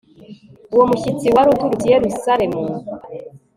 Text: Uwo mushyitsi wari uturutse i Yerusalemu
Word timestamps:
Uwo 0.73 0.83
mushyitsi 0.89 1.27
wari 1.35 1.47
uturutse 1.51 1.85
i 1.87 1.93
Yerusalemu 1.95 2.61